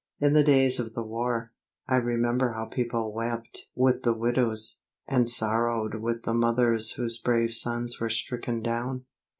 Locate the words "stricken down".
8.09-9.05